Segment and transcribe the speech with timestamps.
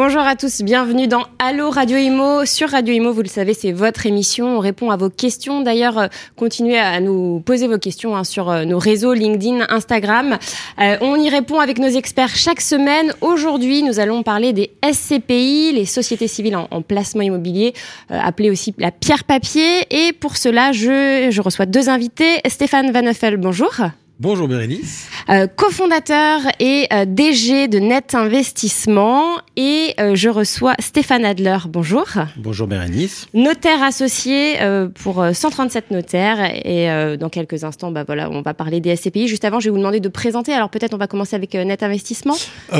[0.00, 2.44] Bonjour à tous, bienvenue dans Allo Radio Imo.
[2.44, 4.58] Sur Radio Imo, vous le savez, c'est votre émission.
[4.58, 5.60] On répond à vos questions.
[5.60, 6.06] D'ailleurs, euh,
[6.36, 10.38] continuez à nous poser vos questions hein, sur euh, nos réseaux LinkedIn, Instagram.
[10.80, 13.12] Euh, on y répond avec nos experts chaque semaine.
[13.22, 17.74] Aujourd'hui, nous allons parler des SCPI, les sociétés civiles en, placement immobilier,
[18.08, 19.84] appelées aussi la pierre papier.
[19.90, 22.40] Et pour cela, je, je reçois deux invités.
[22.46, 23.74] Stéphane Van Uffel, bonjour.
[24.20, 25.06] Bonjour Bérénice.
[25.30, 29.36] Euh, cofondateur et euh, DG de Net Investissement.
[29.54, 31.58] Et euh, je reçois Stéphane Adler.
[31.68, 32.04] Bonjour.
[32.36, 33.28] Bonjour Bérénice.
[33.32, 34.56] Notaire associé
[35.04, 36.50] pour 137 notaires.
[36.64, 39.28] Et dans quelques instants, bah, voilà, on va parler des SCPI.
[39.28, 40.52] Juste avant, je vais vous demander de présenter.
[40.52, 42.34] Alors peut-être on va commencer avec Net Investissement.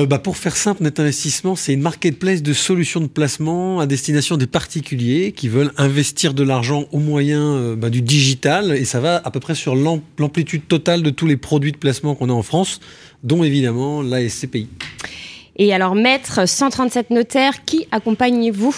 [0.09, 4.37] bah, pour faire simple, Net Investissement, c'est une marketplace de solutions de placement à destination
[4.37, 8.73] des particuliers qui veulent investir de l'argent au moyen bah, du digital.
[8.73, 12.15] Et ça va à peu près sur l'amplitude totale de tous les produits de placement
[12.15, 12.81] qu'on a en France,
[13.23, 14.69] dont évidemment la SCPI.
[15.57, 18.75] Et alors, maître 137 notaires, qui accompagnez-vous?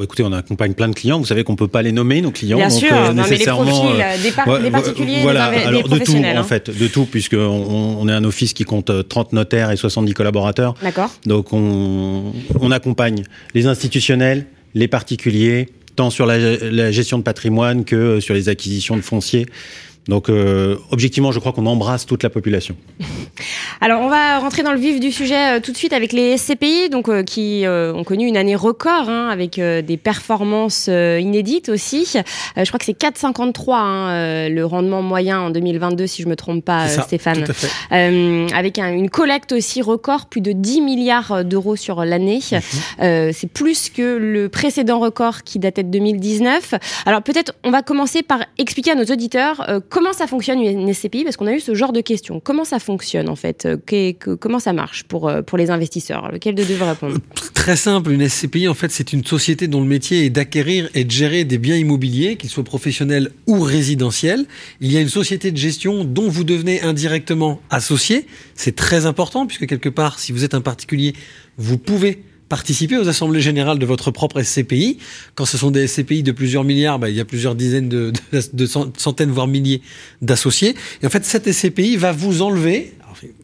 [0.00, 1.18] Écoutez, on accompagne plein de clients.
[1.18, 2.56] Vous savez qu'on peut pas les nommer nos clients.
[2.56, 6.70] Bien sûr, euh, mais les profils, euh, des, particuliers, voilà, alors, de tout, en fait,
[6.70, 10.74] de tout, puisque on, est un office qui compte 30 notaires et 70 collaborateurs.
[10.82, 11.10] D'accord.
[11.26, 12.32] Donc on,
[12.70, 18.48] accompagne les institutionnels, les particuliers, tant sur la, la, gestion de patrimoine que sur les
[18.48, 19.46] acquisitions de fonciers.
[20.08, 22.74] Donc, euh, objectivement, je crois qu'on embrasse toute la population.
[23.80, 26.36] Alors, on va rentrer dans le vif du sujet euh, tout de suite avec les
[26.38, 32.06] SCPI, donc euh, qui ont connu une année record hein, avec des performances inédites aussi.
[32.56, 36.64] je crois que c'est 4,53 hein, le rendement moyen en 2022, si je me trompe
[36.64, 37.44] pas, Stéphane.
[37.90, 42.40] avec une collecte aussi record, plus de 10 milliards d'euros sur l'année.
[42.50, 43.32] Mhm.
[43.32, 46.74] c'est plus que le précédent record qui datait de 2019.
[47.04, 49.66] Alors, peut-être on va commencer par expliquer à nos auditeurs
[49.98, 52.38] comment ça fonctionne une SCPI Parce qu'on a eu ce genre de questions.
[52.38, 56.30] Comment ça fonctionne en fait euh, Comment ça marche pour, euh, pour les investisseurs?
[56.30, 57.18] Lequel de deux répondre?
[57.54, 61.02] Très simple, une SCPI en fait c'est une société dont le métier est d'acquérir et
[61.02, 64.46] de gérer des biens immobiliers, qu'ils soient professionnels ou résidentiels.
[64.80, 68.26] Il y a une société de gestion dont vous devenez indirectement associé.
[68.54, 71.14] C'est très important puisque quelque part, si vous êtes un particulier,
[71.56, 74.98] vous pouvez participer aux assemblées générales de votre propre SCPI.
[75.34, 78.12] Quand ce sont des SCPI de plusieurs milliards, bah, il y a plusieurs dizaines de,
[78.32, 79.82] de centaines, voire milliers
[80.22, 80.74] d'associés.
[81.02, 82.94] Et en fait, cette SCPI va vous enlever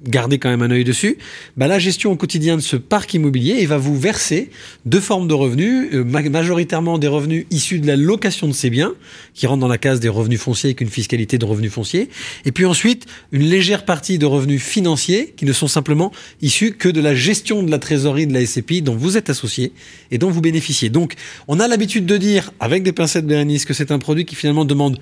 [0.07, 1.19] gardez quand même un œil dessus,
[1.57, 4.51] bah, la gestion au quotidien de ce parc immobilier il va vous verser
[4.87, 8.95] deux formes de revenus, euh, majoritairement des revenus issus de la location de ces biens,
[9.35, 12.09] qui rentrent dans la case des revenus fonciers avec une fiscalité de revenus fonciers,
[12.45, 16.13] et puis ensuite une légère partie de revenus financiers qui ne sont simplement
[16.43, 19.73] issus que de la gestion de la trésorerie de la SCPI dont vous êtes associé
[20.11, 20.91] et dont vous bénéficiez.
[20.91, 21.15] Donc
[21.49, 24.65] on a l'habitude de dire, avec des pincettes Bérénice, que c'est un produit qui finalement
[24.65, 24.99] demande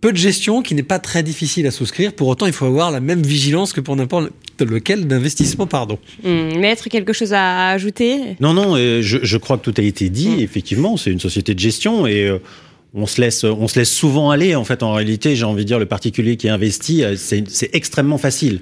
[0.00, 2.12] peu de gestion qui n'est pas très difficile à souscrire.
[2.12, 5.98] Pour autant, il faut avoir la même vigilance que pour n'importe lequel d'investissement, pardon.
[6.22, 8.36] Mmh, maître, quelque chose à ajouter?
[8.40, 10.28] Non, non, je, crois que tout a été dit.
[10.28, 10.40] Hmm.
[10.40, 12.38] Effectivement, c'est une société de gestion et euh,
[12.94, 14.54] on se laisse, on se laisse souvent aller.
[14.54, 18.18] En fait, en réalité, j'ai envie de dire, le particulier qui investit, euh, c'est extrêmement
[18.18, 18.60] facile.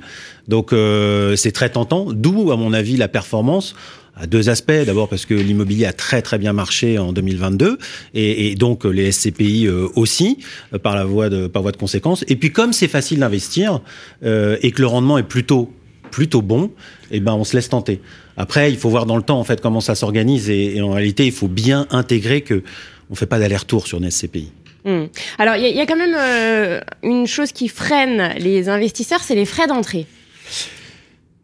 [0.48, 2.12] Donc, euh, c'est très tentant.
[2.12, 3.74] D'où, à mon avis, la performance
[4.20, 4.84] à deux aspects.
[4.86, 7.78] D'abord parce que l'immobilier a très très bien marché en 2022
[8.14, 10.38] et, donc les SCPI euh, aussi
[10.72, 12.24] euh, par la voie de par voie de conséquence.
[12.28, 13.80] Et puis comme c'est facile d'investir
[14.24, 15.72] euh, et que le rendement est plutôt
[16.10, 16.70] plutôt bon,
[17.10, 18.00] eh ben on se laisse tenter.
[18.36, 21.26] Après, il faut voir dans le temps en fait comment ça s'organise et, en réalité,
[21.26, 22.62] il faut bien intégrer que
[23.10, 24.52] on fait pas d'aller-retour sur une SCPI.
[24.84, 25.06] Hmm.
[25.38, 29.44] Alors, il y, a quand même euh, une chose qui freine les investisseurs, c'est les
[29.44, 30.06] frais d'entrée.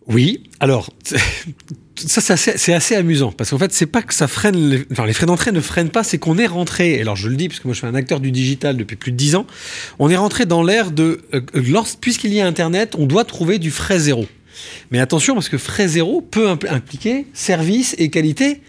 [0.06, 0.91] Oui, alors
[1.97, 5.15] ça c'est assez, amusant parce qu'en fait c'est pas que ça freine, les, enfin les
[5.15, 7.00] frais d'entrée ne freinent pas, c'est qu'on est rentré.
[7.00, 9.12] Alors je le dis parce que moi je suis un acteur du digital depuis plus
[9.12, 9.47] de dix ans.
[9.98, 11.41] On est rentré dans l'ère de, euh,
[12.00, 14.26] puisqu'il y a Internet, on doit trouver du frais zéro.
[14.91, 18.60] Mais attention parce que frais zéro peut impliquer service et qualité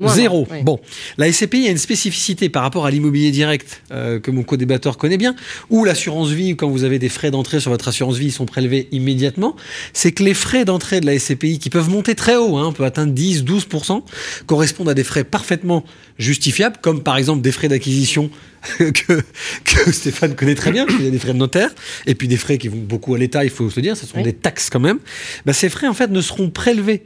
[0.00, 0.46] Zéro.
[0.62, 0.80] Bon,
[1.18, 5.16] la SCPI a une spécificité par rapport à l'immobilier direct euh, que mon co-débatteur connaît
[5.16, 5.36] bien,
[5.70, 8.44] ou l'assurance vie, quand vous avez des frais d'entrée sur votre assurance vie, ils sont
[8.44, 9.54] prélevés immédiatement.
[9.92, 12.84] C'est que les frais d'entrée de la SCPI, qui peuvent monter très haut, hein, peut
[12.84, 14.02] atteindre 10-12%,
[14.46, 15.84] correspondent à des frais parfaitement
[16.18, 18.30] justifiables, comme par exemple des frais d'acquisition
[18.78, 19.20] que,
[19.64, 21.70] que, Stéphane connaît très bien, parce qu'il y a des frais de notaire,
[22.06, 24.22] et puis des frais qui vont beaucoup à l'État, il faut se dire, ce sont
[24.22, 24.98] des taxes quand même.
[25.46, 27.04] Bah, ces frais, en fait, ne seront prélevés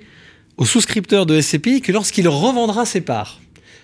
[0.59, 3.41] au souscripteur de SCPI que lorsqu'il revendra ses parts.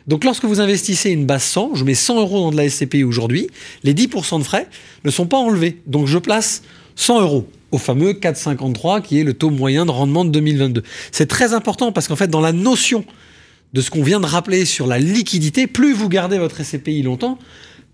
[0.07, 3.05] Donc lorsque vous investissez une base 100, je mets 100 euros dans de la SCPI
[3.05, 3.49] aujourd'hui,
[3.85, 4.69] les 10% de frais
[5.05, 5.81] ne sont pas enlevés.
[5.87, 6.63] Donc je place
[6.97, 10.83] 100 euros au fameux 4,53 qui est le taux moyen de rendement de 2022.
[11.11, 13.05] C'est très important parce qu'en fait dans la notion
[13.73, 17.39] de ce qu'on vient de rappeler sur la liquidité, plus vous gardez votre SCPI longtemps,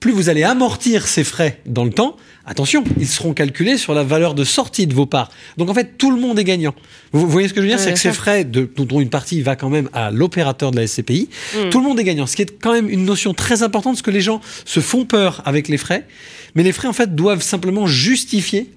[0.00, 2.16] plus vous allez amortir ces frais dans le temps,
[2.46, 5.30] attention, ils seront calculés sur la valeur de sortie de vos parts.
[5.58, 6.74] Donc en fait, tout le monde est gagnant.
[7.12, 7.78] Vous, voyez ce que je veux dire?
[7.78, 10.86] C'est que ces frais, de, dont une partie va quand même à l'opérateur de la
[10.86, 11.70] SCPI, Mm.
[11.70, 12.26] tout le monde est gagnant.
[12.26, 15.04] Ce qui est quand même une notion très importante, parce que les gens se font
[15.04, 16.06] peur avec les frais,
[16.54, 18.70] mais les frais en fait doivent simplement justifier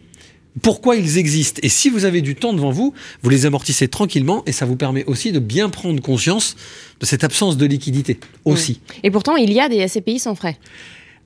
[0.61, 1.59] pourquoi ils existent.
[1.63, 2.93] Et si vous avez du temps devant vous,
[3.23, 6.55] vous les amortissez tranquillement et ça vous permet aussi de bien prendre conscience
[6.99, 8.79] de cette absence de liquidité aussi.
[9.01, 10.59] Et pourtant, il y a des SCPI sans frais.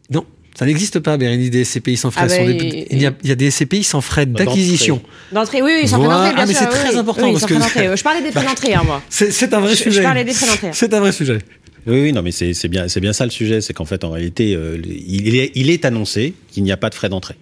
[0.10, 0.26] Non,
[0.58, 2.22] ça n'existe pas, Bérénice, des SCPI sans frais.
[2.24, 5.02] Ah bah, des- et- il, y a, il y a des SCPI sans frais d'acquisition.
[5.32, 6.98] D'entrée, oui, oui, sans frais d'entrée, bien Ah, mais sûr, c'est oui, très oui.
[6.98, 7.98] important, Oui, parce sans que- frais d'entrée.
[7.98, 9.02] Je parlais des frais d'entrée, hein, moi.
[9.10, 10.04] C'est c'est un vrai Je- je sujet.
[10.04, 10.70] parlais des frais d'entrée.
[10.74, 11.38] C'est un vrai sujet.
[11.86, 14.04] Oui, oui, non, mais c'est c'est bien, c'est bien ça le sujet, c'est qu'en fait,
[14.04, 17.36] en réalité, euh, il, est, il est annoncé qu'il n'y a pas de frais d'entrée.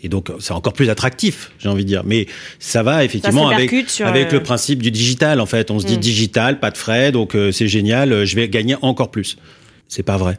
[0.00, 2.02] Et donc, c'est encore plus attractif, j'ai envie de dire.
[2.04, 2.26] Mais
[2.60, 5.40] ça va effectivement avec, euh, le principe du digital.
[5.40, 6.00] En fait, on se dit Mm.
[6.00, 9.36] digital, pas de frais, donc euh, c'est génial, euh, je vais gagner encore plus.
[9.88, 10.38] C'est pas vrai.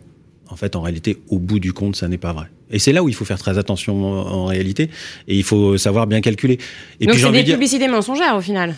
[0.52, 2.48] En fait, en réalité, au bout du compte, ça n'est pas vrai.
[2.72, 4.90] Et c'est là où il faut faire très attention en, en réalité,
[5.28, 6.58] et il faut savoir bien calculer.
[7.00, 8.76] Et Donc c'est des dire, publicités mensongères au final.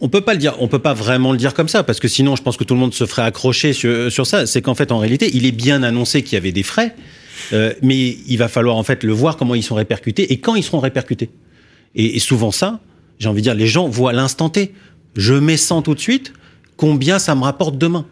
[0.00, 2.08] on peut pas le dire, on peut pas vraiment le dire comme ça parce que
[2.08, 4.46] sinon je pense que tout le monde se ferait accrocher sur, sur ça.
[4.46, 6.94] C'est qu'en fait en réalité il est bien annoncé qu'il y avait des frais,
[7.52, 10.56] euh, mais il va falloir en fait le voir comment ils sont répercutés et quand
[10.56, 11.30] ils seront répercutés.
[11.94, 12.80] Et, et souvent ça,
[13.18, 14.74] j'ai envie de dire, les gens voient l'instant T.
[15.16, 16.32] Je mets 100 tout de suite,
[16.76, 18.04] combien ça me rapporte demain?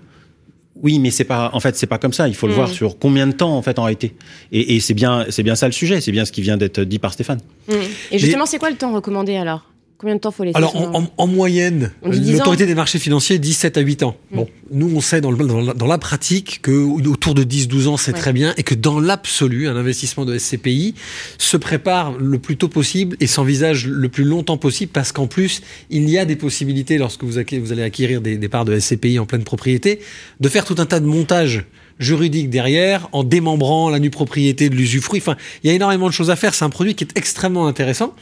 [0.82, 2.28] Oui, mais c'est pas, en fait, c'est pas comme ça.
[2.28, 2.56] Il faut le Mm.
[2.56, 4.14] voir sur combien de temps, en fait, en réalité.
[4.50, 6.00] Et, et c'est bien, c'est bien ça le sujet.
[6.00, 7.40] C'est bien ce qui vient d'être dit par Stéphane.
[7.68, 7.72] Mm.
[8.10, 9.64] Et justement, c'est quoi le temps recommandé alors?
[10.02, 12.74] Combien de temps faut laisser Alors, en, en- en moyenne, On dit 10 l'autorité des
[12.74, 14.16] marchés financiers dit 7 à 8 ans.
[14.32, 14.36] Mm.
[14.36, 17.86] Bon, nous, on sait dans, le- dans la, dans la pratique que autour de 10-12
[17.86, 18.18] ans, c'est Ouais.
[18.18, 20.94] très bien et que dans l'absolu, un investissement de SCPI
[21.38, 25.62] se prépare le plus tôt possible et s'envisage le plus longtemps possible parce qu'en plus,
[25.88, 29.24] il y a des possibilités lorsque vous allez acquérir des, des parts de SCPI en
[29.26, 30.00] pleine propriété
[30.40, 31.64] de faire tout un tas de montages
[31.98, 35.20] juridiques derrière en démembrant la nue propriété de l'usufruit.
[35.20, 36.54] Enfin, il y a énormément de choses à faire.
[36.54, 38.14] C'est un produit qui est extrêmement intéressant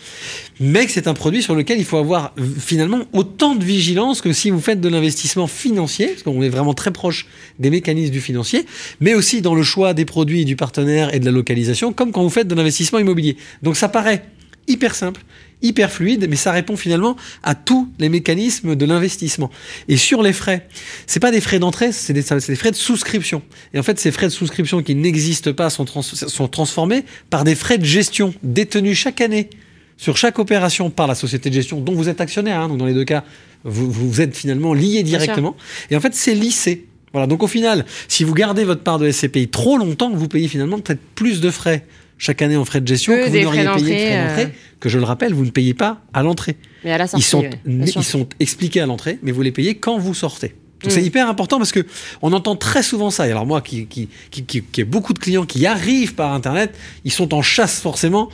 [0.60, 4.50] mais c'est un produit sur lequel il faut avoir finalement autant de vigilance que si
[4.50, 7.26] vous faites de l'investissement financier, parce qu'on est vraiment très proche
[7.58, 8.66] des mécanismes du financier,
[9.00, 12.22] mais aussi dans le choix des produits, du partenaire et de la localisation, comme quand
[12.22, 13.38] vous faites de l'investissement immobilier.
[13.62, 14.22] Donc ça paraît
[14.68, 15.22] hyper simple,
[15.62, 19.50] hyper fluide, mais ça répond finalement à tous les mécanismes de l'investissement.
[19.88, 20.66] Et sur les frais,
[21.06, 23.42] c'est pas des frais d'entrée, c'est des, des frais de souscription.
[23.74, 27.44] Et en fait, ces frais de souscription qui n'existent pas sont, trans- sont transformés par
[27.44, 29.50] des frais de gestion détenus chaque année
[29.96, 32.60] sur chaque opération par la société de gestion dont vous êtes actionnaire.
[32.60, 32.68] hein.
[32.68, 33.22] donc dans les deux cas,
[33.64, 35.56] vous, vous êtes finalement lié directement.
[35.90, 36.86] Et en fait, c'est lissé.
[37.12, 37.26] Voilà.
[37.26, 40.78] Donc au final, si vous gardez votre part de SCPI trop longtemps, vous payez finalement
[40.78, 41.84] peut-être plus de frais
[42.20, 44.46] chaque année en frais de gestion Que vous n'auriez payé frais d'entrée, euh.
[44.78, 46.56] que je le rappelle, vous ne payez pas à l'entrée.
[46.84, 47.24] Mais à la sortie.
[47.24, 50.54] Ils sont, ouais, ils sont expliqués à l'entrée, mais vous les payez quand vous sortez.
[50.82, 50.94] Donc Mm.
[50.94, 51.84] c'est hyper important parce que
[52.22, 53.26] on entend très souvent ça.
[53.26, 56.32] Et alors moi, qui, qui, qui, qui, qui ai beaucoup de clients qui arrivent par
[56.32, 56.74] Internet,
[57.04, 58.28] ils sont en chasse forcément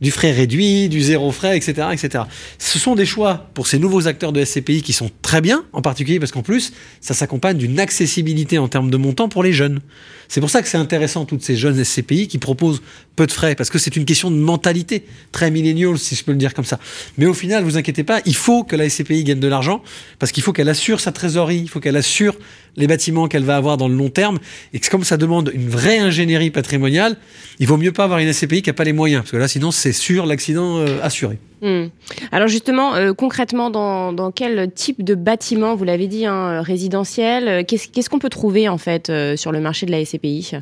[0.00, 2.24] du frais réduit, du zéro frais, etc., etc.
[2.58, 5.82] Ce sont des choix pour ces nouveaux acteurs de SCPI qui sont très bien, en
[5.82, 9.80] particulier parce qu'en plus, ça s'accompagne d'une accessibilité en termes de montant pour les jeunes.
[10.28, 12.82] C'est pour ça que c'est intéressant toutes ces jeunes SCPI qui proposent
[13.16, 16.32] peu de frais, parce que c'est une question de mentalité, très millénial, si je peux
[16.32, 16.78] le dire comme ça.
[17.16, 19.82] Mais au final, vous inquiétez pas, il faut que la SCPI gagne de l'argent,
[20.18, 22.36] parce qu'il faut qu'elle assure sa trésorerie, il faut qu'elle assure
[22.76, 24.38] les bâtiments qu'elle va avoir dans le long terme,
[24.72, 27.16] et que comme ça demande une vraie ingénierie patrimoniale,
[27.58, 29.48] il vaut mieux pas avoir une SCPI qui a pas les moyens, parce que là,
[29.48, 31.38] sinon, c'est sûr l'accident euh, assuré.
[31.60, 31.86] Hmm.
[32.30, 37.48] Alors justement, euh, concrètement, dans, dans quel type de bâtiment, vous l'avez dit, hein, résidentiel,
[37.48, 40.52] euh, qu'est-ce qu'est-ce qu'on peut trouver en fait euh, sur le marché de la SCPI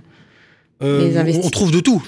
[0.82, 2.02] Euh, Les on- trouve de tout.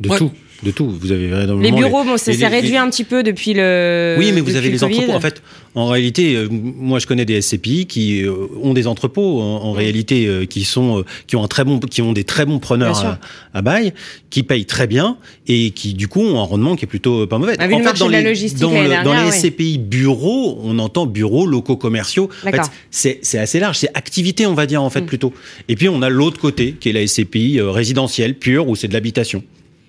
[0.00, 0.18] De Ouais.
[0.18, 0.30] tout,
[0.62, 0.88] de tout.
[1.00, 4.16] Vous avez véritablement Les bureaux, bon, ça s'est les- réduit un petit peu depuis le.
[4.18, 5.12] Oui, mais vous avez le les entrepôts.
[5.12, 5.42] En fait,
[5.74, 9.72] en réalité, euh, moi, je connais des SCPI qui euh, ont des entrepôts en, en
[9.72, 12.58] réalité euh, qui sont euh, qui ont un très bon, qui ont des très bons
[12.58, 13.18] preneurs à,
[13.54, 13.92] à bail,
[14.30, 17.26] qui payent très bien et qui du coup ont un rendement qui est plutôt euh,
[17.26, 17.56] pas mauvais.
[17.58, 19.30] Le marché dans les, logistique dans, les ouais.
[19.32, 22.28] SCPI bureaux, on entend bureaux, locaux commerciaux.
[22.46, 25.06] En fait, c'est c'est assez large, c'est activité, on va dire en fait Mm.
[25.06, 25.32] plutôt.
[25.68, 28.88] Et puis on a l'autre côté qui est la SCPI euh, résidentielle pure où c'est
[28.88, 29.42] de l'habitation.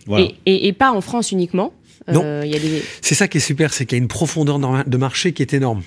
[0.07, 0.25] Voilà.
[0.25, 1.73] Et, et- et pas en France uniquement.
[2.11, 2.21] Non.
[2.25, 2.81] Euh, a des.
[3.01, 5.53] C'est ça qui est super, c'est qu'il y a une profondeur de marché qui est
[5.53, 5.83] énorme.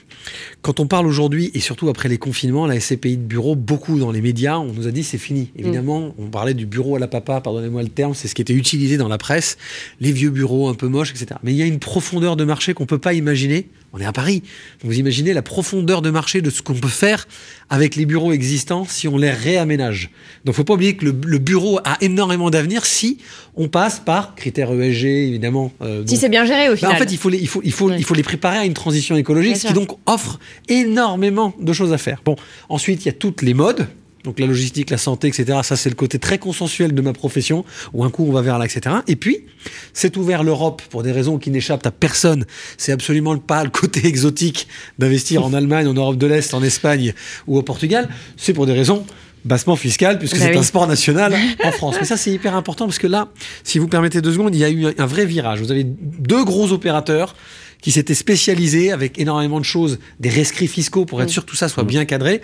[0.63, 4.13] Quand on parle aujourd'hui, et surtout après les confinements, la SCPI de bureau, beaucoup dans
[4.13, 5.51] les médias, on nous a dit c'est fini.
[5.59, 8.53] Évidemment, on parlait du bureau à la papa, pardonnez-moi le terme, c'est ce qui était
[8.55, 9.59] utilisé dans la presse,
[10.01, 11.27] les vieux bureaux un peu moches, etc.
[11.43, 13.67] Mais il y a une profondeur de marché qu'on peut pas imaginer.
[13.97, 14.43] On est à Paris.
[14.83, 17.29] Vous imaginez la profondeur de marché de ce qu'on peut faire
[17.71, 20.11] avec les bureaux existants si on les réaménage.
[20.45, 23.19] Donc faut pas oublier que le, le bureau a énormément d'avenir si
[23.55, 25.73] on passe par critères ESG, évidemment.
[25.81, 26.93] euh, Si c'est bien géré au bah, final.
[26.95, 27.95] en fait, il faut, les, il, faut, il, faut, Ouais.
[27.97, 31.73] il faut les préparer à une transition écologique, Bien ce qui donc offre énormément de
[31.73, 32.21] choses à faire.
[32.25, 32.35] Bon,
[32.69, 33.87] ensuite, il y a toutes les modes.
[34.25, 35.59] Donc la logistique, la santé, etc.
[35.63, 38.59] Ça, c'est le côté très consensuel de ma profession, où un coup on va vers
[38.59, 38.97] là, etc.
[39.07, 39.45] Et puis,
[39.93, 42.47] c'est ouvert l'Europe pour des raisons qui n'échappent à personne.
[42.79, 44.67] C'est absolument pas le côté exotique
[44.99, 47.13] d'investir en Allemagne, en Europe de l'Est, en Espagne
[47.47, 48.09] ou au Portugal.
[48.37, 49.05] C'est pour des raisons
[49.45, 50.59] bassement fiscales, puisque Bah c'est oui.
[50.59, 51.97] un sport national en France.
[52.01, 53.29] Mais ça, c'est hyper important, parce que là,
[53.63, 55.61] si vous permettez deux secondes, il y a eu un vrai virage.
[55.61, 57.35] Vous avez deux gros opérateurs
[57.85, 61.55] qui s'étaient spécialisés avec énormément de choses, des rescrits fiscaux pour être sûr que tout
[61.57, 62.41] ça soit bien cadré,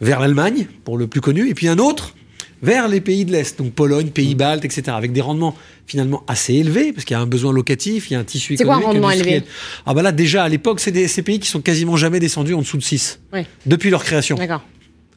[0.00, 2.14] vers l'Allemagne, pour le plus connu, et puis un autre
[2.62, 5.54] vers les pays de l'Est, donc Pologne, pays baltes, etc., avec des rendements
[5.86, 8.56] finalement assez élevés, parce qu'il y a un besoin locatif, il y a un tissu
[8.56, 9.02] C'est quoi un économique.
[9.02, 9.42] rendement élevé
[9.84, 12.54] Ah bah là, déjà, à l'époque, c'est des, ces pays qui sont quasiment jamais descendus
[12.54, 13.44] en dessous de 6, Ouais.
[13.66, 14.36] depuis leur création.
[14.36, 14.64] D'accord,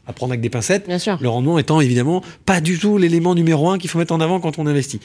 [0.07, 1.17] À prendre avec des pincettes, bien sûr.
[1.21, 4.39] le rendement étant évidemment pas du tout l'élément numéro un qu'il faut mettre en avant
[4.39, 4.99] quand on investit.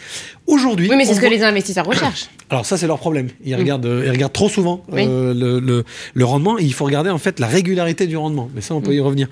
[0.46, 2.28] Aujourd'hui, Oui, mais c'est ce que les investisseurs recherchent.
[2.50, 3.28] alors ça c'est leur problème.
[3.44, 5.04] Ils regardent, euh, ils regardent trop souvent Oui.
[5.06, 5.84] euh, le, le-
[6.14, 8.48] le rendement et il faut regarder en fait la régularité du rendement.
[8.54, 9.28] Mais ça on peut y revenir.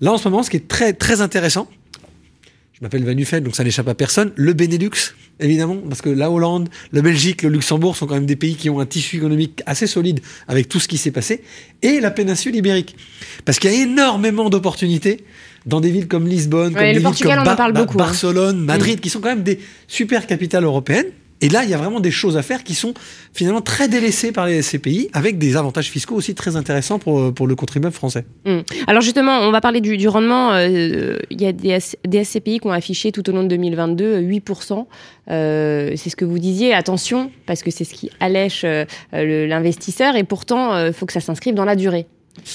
[0.00, 1.66] Là en ce moment, ce qui est très très intéressant,
[2.80, 4.32] je m'appelle Van Nuffel, donc ça n'échappe à personne.
[4.36, 8.36] Le Benelux, évidemment, parce que la Hollande, la Belgique, le Luxembourg sont quand même des
[8.36, 11.42] pays qui ont un tissu économique assez solide avec tout ce qui s'est passé,
[11.82, 12.96] et la péninsule ibérique,
[13.44, 15.24] parce qu'il y a énormément d'opportunités
[15.66, 17.04] dans des villes comme Lisbonne, comme Ouais, des villes
[17.44, 17.50] Ba-
[17.82, 17.84] hein.
[17.98, 21.08] Barcelone, Madrid, qui sont quand même des super capitales européennes.
[21.42, 22.92] Et là, il y a vraiment des choses à faire qui sont
[23.32, 27.46] finalement très délaissées par les SCPI, avec des avantages fiscaux aussi très intéressants pour, pour
[27.46, 28.26] le contribuable français.
[28.44, 28.60] Hmm.
[28.86, 30.52] Alors justement, on va parler du, du rendement.
[30.52, 34.20] euh, Il y a des, SCPI qui ont affiché tout au long de 2022 euh,
[34.20, 34.86] 8%.
[35.30, 36.74] Euh, c'est ce que vous disiez.
[36.74, 41.20] Attention, parce que c'est ce qui allèche euh, l'investisseur et pourtant, il faut que ça
[41.20, 42.06] s'inscrive dans la durée.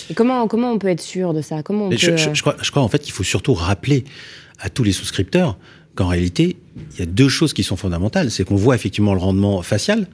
[0.10, 1.63] Et comment, comment on peut être sûr de ça?
[1.63, 4.04] Comment on peut, je, je- je crois, je crois en fait qu'il faut surtout rappeler
[4.60, 5.58] à tous les souscripteurs
[5.96, 6.58] qu'en réalité,
[6.94, 8.32] il y a deux choses qui sont fondamentales.
[8.32, 10.08] C'est qu'on voit effectivement le rendement facial,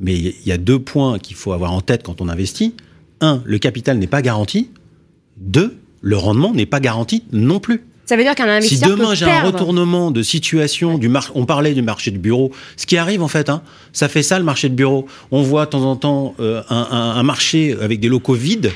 [0.00, 2.74] mais il y a deux points qu'il faut avoir en tête quand on investit.
[3.20, 4.70] Un, le capital n'est pas garanti.
[5.36, 7.82] Deux, le rendement n'est pas garanti non plus.
[8.06, 11.30] Ça veut dire qu'un Si investisseur demain peut j'ai un retournement de situation du marché,
[11.34, 13.60] on parlait du marché de bureau, ce qui arrive en fait, hein,
[13.92, 15.06] ça fait ça le marché de bureau.
[15.30, 18.70] On voit de temps en temps euh, un, un- un marché avec des locaux vides,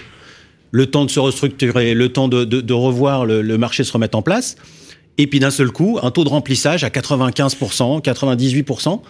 [0.71, 3.93] le temps de se restructurer, le temps de, de- de revoir le, le marché se
[3.93, 4.57] remettre en place,
[5.19, 9.01] et puis d'un seul coup un taux de remplissage à 95%, 98%,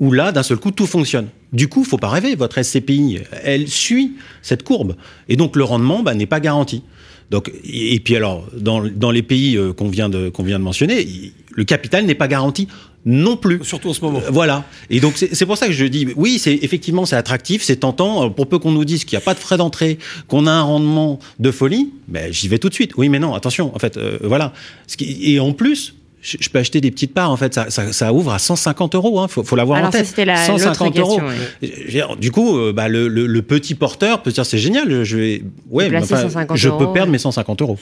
[0.00, 1.28] où là d'un seul coup tout fonctionne.
[1.52, 4.96] Du coup, faut pas rêver, votre SCPI, elle suit cette courbe,
[5.28, 6.82] et donc le rendement bah, n'est pas garanti.
[7.30, 10.64] Donc, et puis alors, dans, dans les pays euh, qu'on vient de qu'on vient de
[10.64, 12.68] mentionner, le capital n'est pas garanti
[13.04, 13.60] non plus.
[13.64, 14.20] Surtout en ce moment.
[14.20, 14.64] Euh, Voilà.
[14.90, 18.26] Et donc c'est pour ça que je dis oui, c'est effectivement c'est attractif, c'est tentant.
[18.26, 20.52] Euh, Pour peu qu'on nous dise qu'il n'y a pas de frais d'entrée, qu'on a
[20.52, 22.92] un rendement de folie, ben j'y vais tout de suite.
[22.96, 23.74] Oui, mais non, attention.
[23.74, 24.52] En fait, euh, voilà.
[25.00, 25.94] Et en plus.
[26.24, 28.94] Je je peux acheter des petites parts, en fait, ça, ça, ça ouvre à 150
[28.94, 29.18] euros.
[29.20, 29.26] Hein.
[29.26, 30.06] Faut, faut l'avoir en tête.
[30.06, 31.16] c'était la- l'autre 150 euros.
[31.18, 31.34] question, ouais.
[31.76, 34.46] Je veux dire, Du coup, euh, bah, le, le, le petit porteur peut se dire
[34.46, 35.02] c'est génial.
[35.02, 37.12] Je vais, ouais, mais placer enfin, 150 je peux perdre ouais.
[37.12, 37.76] mes 150 euros.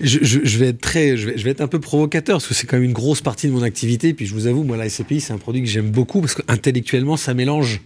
[0.00, 2.46] Je, je- je vais être très, je vais, je vais être un peu provocateur parce
[2.46, 4.14] que c'est quand même une grosse partie de mon activité.
[4.14, 7.16] Puis je vous avoue, moi la SCPI c'est un produit que j'aime beaucoup parce qu'intellectuellement
[7.18, 7.82] ça mélange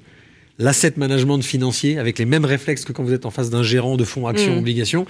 [0.58, 3.96] l'asset management financier avec les mêmes réflexes que quand vous êtes en face d'un gérant
[3.96, 4.58] de fonds, actions, Mm.
[4.58, 5.06] obligations.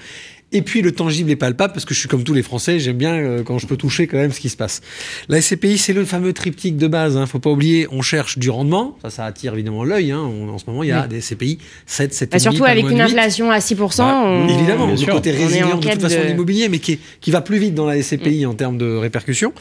[0.54, 2.98] Et puis le tangible et palpable parce que je suis comme tous les Français, j'aime
[2.98, 4.82] bien euh, quand je peux toucher quand même ce qui se passe.
[5.30, 7.16] La SCPI c'est le fameux triptyque de base.
[7.16, 7.24] Hein.
[7.24, 10.10] Faut pas oublier, on cherche du rendement, ça, ça attire évidemment l'œil.
[10.12, 10.20] Hein.
[10.20, 11.08] En ce moment, il y a Oui.
[11.08, 11.56] des SCPI
[11.86, 14.04] 7, 7 Bah, surtout avec une inflation à 6%.
[14.04, 17.40] on- Évidemment, le côté résilient de toute façon de- l'immobilier, mais qui, est- qui va
[17.40, 19.54] plus vite dans la SCPI en termes de répercussions.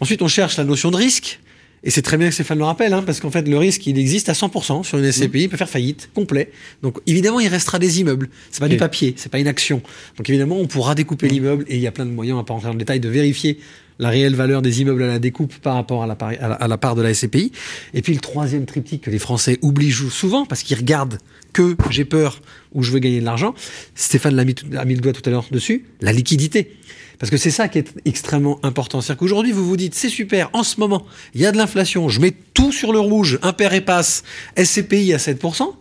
[0.00, 1.40] Ensuite, on cherche la notion de risque.
[1.84, 3.98] Et c'est très bien que Stéphane le rappelle, hein, parce qu'en fait, le risque, il
[3.98, 6.50] existe à 100% sur une SCPI, il peut faire faillite, complet.
[6.82, 8.28] Donc, évidemment, il restera des immeubles.
[8.50, 9.80] C'est pas du papier, c'est pas une action.
[10.16, 12.44] Donc, évidemment, on pourra découper l'immeuble, et il y a plein de moyens, on va
[12.44, 13.58] pas rentrer dans le détail, de vérifier
[14.00, 16.54] la réelle valeur des immeubles à la découpe par rapport à la, par- à la,
[16.54, 17.52] à la part de la SCPI.
[17.94, 21.18] Et puis, le troisième triptyque que les Français oublient souvent, parce qu'ils regardent
[21.52, 22.40] que j'ai peur
[22.72, 23.54] ou je veux gagner de l'argent,
[23.94, 26.76] Stéphane l'a mis, a mis le doigt tout à l'heure dessus, la liquidité.
[27.18, 29.00] Parce que c'est ça qui est extrêmement important.
[29.00, 32.08] C'est-à-dire qu'aujourd'hui, vous vous dites, c'est super, en ce moment, il y a de l'inflation,
[32.08, 34.22] je mets tout sur le rouge, impair et passe,
[34.56, 35.74] SCPI à 7%.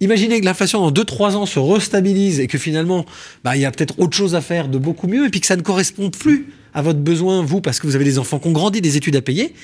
[0.00, 3.06] Imaginez que l'inflation dans 2-3 ans se restabilise et que finalement,
[3.44, 5.46] bah, il y a peut-être autre chose à faire de beaucoup mieux et puis que
[5.46, 8.48] ça ne correspond plus à votre besoin, vous, parce que vous avez des enfants qui
[8.48, 9.54] ont grandi, des études à payer.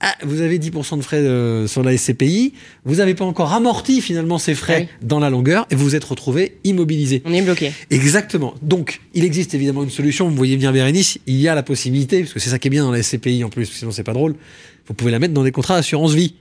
[0.00, 2.52] Ah, vous avez 10% de frais euh, sur la SCPI,
[2.84, 6.04] vous n'avez pas encore amorti finalement ces frais dans la longueur et vous vous êtes
[6.04, 7.22] retrouvé immobilisé.
[7.24, 7.72] On est bloqué.
[7.90, 8.54] Exactement.
[8.60, 10.28] Donc, il existe évidemment une solution.
[10.28, 12.70] Vous voyez bien Bérénice, il y a la possibilité, parce que c'est ça qui est
[12.70, 14.34] bien dans la SCPI en plus, sinon c'est pas drôle.
[14.86, 16.34] Vous pouvez la mettre dans des contrats d'assurance vie.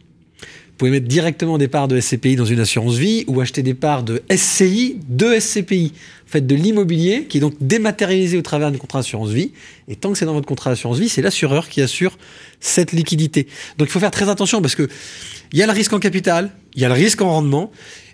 [0.84, 3.74] Vous pouvez mettre directement des parts de SCPI dans une assurance vie ou acheter des
[3.74, 5.94] parts de SCI de SCPI.
[6.26, 9.54] Faites de l'immobilier qui est donc dématérialisé au travers d'un contrat d'assurance vie.
[9.88, 12.18] Et tant que c'est dans votre contrat d'assurance vie, c'est l'assureur qui assure
[12.60, 13.48] cette liquidité.
[13.78, 14.90] Donc il faut faire très attention parce que
[15.54, 17.72] il y a le risque en capital, il y a le risque en rendement.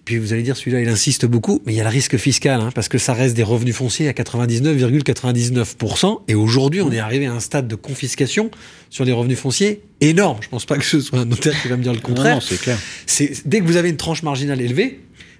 [0.09, 2.59] Puis vous allez dire, celui-là, il insiste beaucoup, mais il y a le risque fiscal,
[2.59, 6.21] hein, parce que ça reste des revenus fonciers à 99,99%.
[6.27, 8.49] et aujourd'hui, on est arrivé à un stade de confiscation
[8.89, 10.39] sur les revenus fonciers énorme.
[10.41, 12.37] Je pense pas que ce soit un notaire qui va me dire le contraire.
[12.37, 12.79] Non, c'est clair.
[13.45, 14.99] Dès que vous avez une tranche marginale élevée,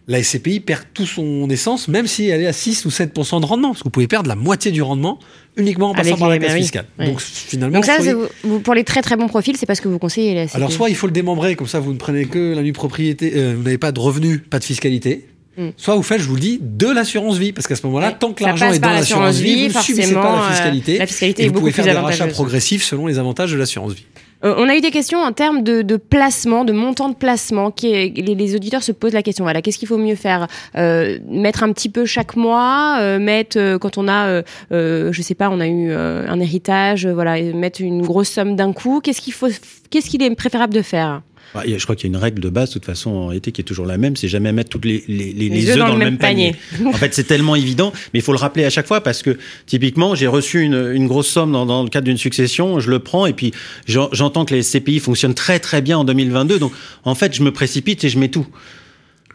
[0.10, 3.46] la SCPI perd tout son essence, même si elle est à 6 ou 7% de
[3.46, 5.20] rendement, parce que vous pouvez perdre la moitié du rendement
[5.56, 6.62] uniquement en passant Avec par la mairies.
[6.62, 6.86] fiscale.
[6.98, 7.06] Oui.
[7.06, 9.88] Donc finalement, Donc ça, soyez- vous- pour les très très bons profils, c'est parce que
[9.88, 10.58] vous conseillez la SCPI.
[10.58, 13.34] alors soit il faut le démembrer, comme ça vous ne prenez que la nue propriété,
[13.36, 15.28] euh, vous n'avez pas de revenus, pas de fiscalité.
[15.58, 15.70] Mm.
[15.78, 18.16] Soit vous faites, je vous le dis, de l'assurance vie, parce qu'à ce moment-là, Ouais.
[18.20, 20.98] tant que l'argent est dans l'assurance vie, vie, vous ne subissez pas la euh, fiscalité.
[20.98, 24.06] la fiscalité et vous pouvez faire des rachats progressifs selon les avantages de l'assurance vie.
[24.44, 27.72] Euh, on a eu des questions en termes de, placement, de montant de placement.
[27.72, 29.44] Qui les, auditeurs se posent la question.
[29.44, 33.58] Voilà, qu'est-ce qu'il faut mieux faire Euh, Mettre un petit peu chaque mois, euh, mettre
[33.58, 34.42] euh, quand on a,
[34.72, 38.74] je sais pas, on a eu un héritage, voilà, et mettre une grosse somme d'un
[38.74, 39.02] coup.
[39.02, 39.48] Qu'est-ce qu'il faut,
[39.90, 41.22] qu'est-ce qu'il est préférable de faire?
[41.56, 43.62] Je crois qu'il y a une règle de base, de toute façon, en réalité, qui
[43.62, 45.98] est toujours la même, c'est jamais mettre toutes les, les, les, les œufs dans, le
[45.98, 46.56] même panier.
[46.86, 49.38] en fait, c'est tellement évident, mais il faut le rappeler à chaque fois parce que,
[49.66, 53.00] typiquement, j'ai reçu une, une grosse somme dans, dans le cadre d'une succession, je le
[53.00, 53.52] prends et puis
[53.88, 56.72] j'en- j'entends que les SCPI fonctionnent très très bien en 2022, donc
[57.04, 58.48] en fait, je me précipite et je mets tout.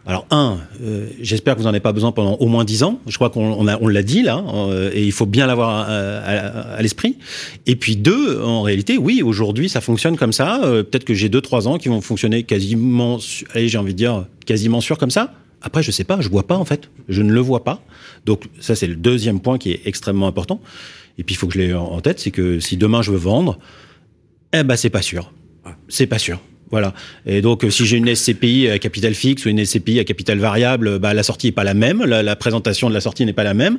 [0.06, 3.00] Alors un, euh, j'espère que vous n'en avez pas besoin pendant au moins dix ans.
[3.06, 6.75] Je crois qu'on on l'a dit là, euh, et il faut bien l'avoir à, à-
[6.76, 7.16] à l'esprit.
[7.66, 10.62] Et puis deux, en réalité, oui, aujourd'hui ça fonctionne comme ça.
[10.64, 13.18] Euh, Peut-être que j'ai deux trois ans qui vont fonctionner quasiment,
[13.54, 15.32] allez, j'ai envie de dire quasiment sûr comme ça.
[15.62, 17.80] Après, je sais pas, je vois pas en fait, je ne le vois pas.
[18.26, 20.61] Donc ça c'est le deuxième point qui est extrêmement important.
[21.16, 23.11] Et puis il faut que je l'ai en en tête, c'est que si demain je
[23.11, 23.58] veux vendre,
[24.52, 25.32] eh ben c'est pas sûr,
[25.88, 26.38] c'est pas sûr.
[26.71, 26.94] Voilà.
[27.26, 30.38] Et donc, euh, si j'ai une SCPI à capital fixe ou une SCPI à capital
[30.38, 33.44] variable, bah, la sortie n'est pas la même, la, présentation de la sortie n'est pas
[33.44, 33.78] la même.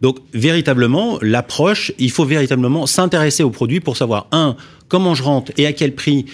[0.00, 4.56] Donc, véritablement, l'approche, il faut véritablement s'intéresser au produit pour savoir, un,
[4.88, 6.26] comment je rentre et à quel prix,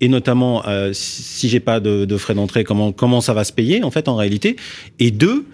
[0.00, 3.44] et notamment, euh, si si j'ai pas de, de frais d'entrée, comment, comment ça va
[3.44, 4.56] se payer, en fait, en réalité.
[4.98, 5.46] Et deux,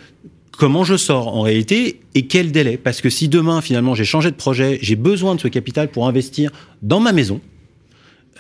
[0.52, 4.30] comment je sors en réalité et quel délai Parce que si demain, finalement, j'ai changé
[4.30, 6.50] de projet, j'ai besoin de ce capital pour investir
[6.82, 7.40] dans ma maison,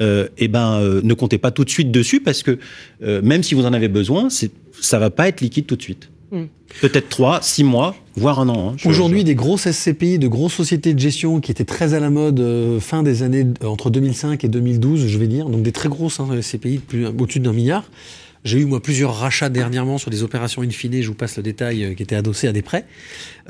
[0.00, 2.58] euh, eh ben, euh, ne comptez pas tout de suite dessus parce que
[3.02, 6.08] euh, même si vous en avez besoin, ça va pas être liquide tout de suite.
[6.30, 6.44] Mm.
[6.80, 8.70] Peut-être trois, six mois, voire un an.
[8.72, 8.76] hein.
[8.86, 12.08] Aujourd'hui, je- des grosses SCPI, de grosses sociétés de gestion qui étaient très à la
[12.08, 15.72] mode euh, fin des années euh, entre 2005 et 2012, je vais dire, donc des
[15.72, 16.80] très grosses hein, SCPI
[17.18, 17.84] au-dessus d'un milliard.
[18.44, 21.42] J'ai eu moi plusieurs rachats dernièrement sur des opérations in fine, je vous passe le
[21.44, 22.84] détail, euh, qui étaient adossés à des prêts.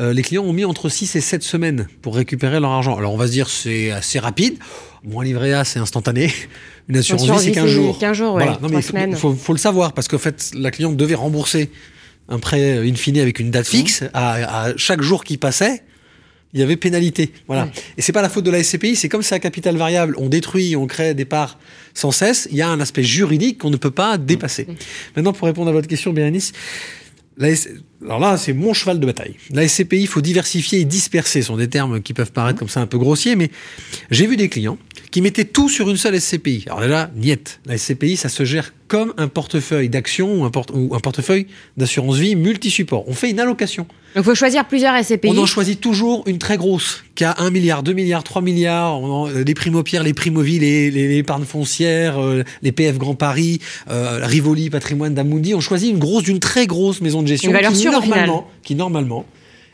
[0.01, 2.97] Euh, les clients ont mis entre 6 et 7 semaines pour récupérer leur argent.
[2.97, 4.59] Alors on va se dire c'est assez rapide.
[5.05, 6.31] Moi, livret A, c'est instantané.
[6.89, 7.99] Une assurance vie, c'est vie, 15 c'est jours.
[7.99, 8.59] 15 jours, ouais, Voilà.
[8.61, 9.17] Non, mais il faut, semaines.
[9.17, 11.71] faut- faut le savoir parce qu'en fait, la cliente devait rembourser
[12.29, 14.05] un prêt euh, in fine avec une date fixe.
[14.15, 15.83] À, à chaque jour qui passait,
[16.55, 17.33] il y avait pénalité.
[17.47, 17.65] Voilà.
[17.65, 17.71] Ouais.
[17.99, 20.29] Et c'est pas la faute de la SCPI, c'est comme c'est à capital variable, on
[20.29, 21.59] détruit, on crée des parts
[21.95, 24.67] sans cesse, il y a un aspect juridique qu'on ne peut pas dépasser.
[25.17, 26.53] Maintenant, pour répondre à votre question, Bérénice,
[27.39, 27.49] la
[28.05, 29.37] alors là, c'est mon cheval de bataille.
[29.51, 31.41] La SCPI, il faut diversifier et disperser.
[31.41, 33.51] Ce sont des termes qui peuvent paraître comme ça un peu grossiers, mais
[34.11, 34.77] j'ai vu des clients
[35.11, 36.65] qui mettaient tout sur une seule SCPI.
[36.67, 37.61] Alors là, niette.
[37.65, 41.47] La SCPI, ça se gère comme un portefeuille d'actions ou un, porte- ou un portefeuille
[41.79, 43.05] d'assurance vie multi-support.
[43.09, 43.85] On fait une allocation.
[44.15, 45.31] Donc, il faut choisir plusieurs SCPI.
[45.31, 48.97] On en choisit toujours une très grosse, qui a 1 milliard, 2 milliards, 3 milliards,
[48.97, 53.61] en- les primo-pierres, les primo-vie, les, les, les épargnes foncières, euh, les PF Grand Paris,
[53.91, 55.55] euh, Rivoli, Patrimoine d'Amundi.
[55.55, 58.51] On choisit une grosse, d'une très grosse maison de gestion Une valeur qui, sûre, normalement,
[58.63, 59.25] qui normalement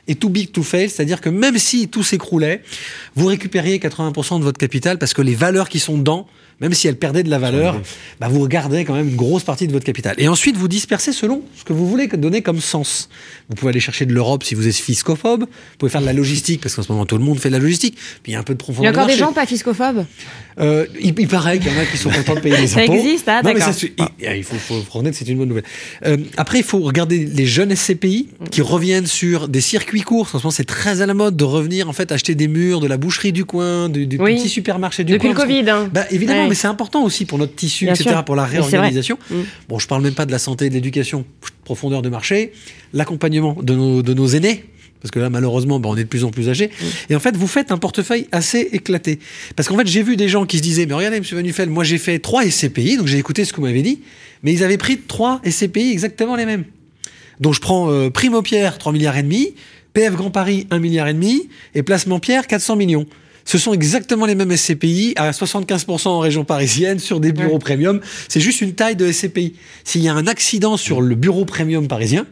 [0.07, 2.63] est too big to fail, c'est-à-dire que même si tout s'écroulait,
[3.17, 6.27] vous récupériez 80% de votre capital parce que les valeurs qui sont dedans,
[6.61, 7.81] même si elles perdaient de la valeur,
[8.21, 10.15] bah vous regardez quand même une grosse partie de votre capital.
[10.19, 13.09] Et ensuite, vous dispersez selon ce que vous voulez donner comme sens.
[13.49, 15.43] Vous pouvez aller chercher de l'Europe si vous êtes fiscophobe.
[15.43, 17.55] Vous pouvez faire de la logistique parce qu'en ce moment tout le monde fait de
[17.55, 17.97] la logistique.
[18.23, 18.93] Puis il y a un peu de Il y profondeur.
[18.93, 20.05] a encore de des gens pas fiscophobes
[20.61, 22.81] Euh, il, il paraît qu'il y en a qui sont contents de payer les Ça
[22.81, 22.95] impôts.
[22.95, 25.65] existe, ah, Non, mais ça, il, il faut, faut, faut reconnaître, c'est une bonne nouvelle.
[26.07, 30.29] Euh, après, il faut regarder les jeunes SCPI qui reviennent sur des circuits courts.
[30.35, 32.81] En ce moment, c'est très à la mode de revenir en fait acheter des murs
[32.81, 34.37] de la boucherie du coin, du, du Oui.
[34.37, 35.45] petit supermarché du Depuis coin.
[35.47, 35.71] le Covid.
[35.71, 35.91] Hein.
[35.93, 36.48] Bah, évidemment, Ouais.
[36.49, 38.25] Mais c'est important aussi pour notre tissu, Bien etc., sûr.
[38.25, 39.19] pour la réorganisation.
[39.31, 39.35] Mm.
[39.69, 41.25] Bon, je parle même pas de la santé et de l'éducation,
[41.65, 42.53] profondeur de marché,
[42.93, 44.65] l'accompagnement de nos, de nos aînés.
[45.01, 46.71] Parce que là, malheureusement, bah, on est de plus en plus âgés.
[47.09, 49.21] Et en fait, vous faites un portefeuille assez éclaté.
[49.55, 51.85] Parce qu'en fait, j'ai vu des gens qui se disaient, mais regardez, monsieur Vanufel, moi
[51.85, 54.01] j'ai fait trois SCPI, donc j'ai écouté ce que vous m'avez dit,
[54.43, 56.65] mais ils avaient pris trois SCPI exactement les mêmes.
[57.41, 59.55] Donc je prends euh, Primo Pierre, 3 milliards et demi,
[59.93, 63.07] PF Grand Paris, 1 milliard et demi, et Placement Pierre, 400 millions.
[63.51, 67.59] Ce sont exactement les mêmes SCPI à 75% en région parisienne sur des bureaux Ouais.
[67.59, 67.99] premium.
[68.29, 69.55] C'est juste une taille de SCPI.
[69.85, 72.27] S'il y a un accident sur le bureau premium parisien,